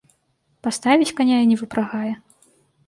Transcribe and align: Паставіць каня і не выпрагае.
Паставіць 0.67 1.13
каня 1.21 1.37
і 1.43 1.49
не 1.51 1.57
выпрагае. 1.61 2.13